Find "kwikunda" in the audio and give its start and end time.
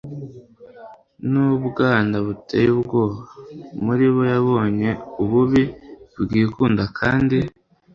6.25-6.83